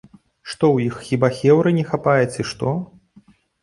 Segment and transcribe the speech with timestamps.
[0.53, 2.77] Што ў іх хіба хеўры не хапае, ці што?